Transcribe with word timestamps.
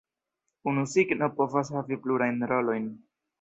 Unu 0.71 0.85
signo 0.93 1.29
povas 1.41 1.71
havi 1.81 1.99
plurajn 2.07 2.43
rolojn. 2.55 2.91